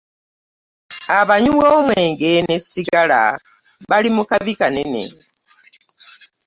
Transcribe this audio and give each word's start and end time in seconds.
Abanywi 1.19 1.51
b'omwenge 1.59 2.31
ne 2.47 2.57
sigal 2.67 3.11
bali 3.89 4.09
mu 4.15 4.23
kabi 4.29 4.53
kanene. 4.59 5.03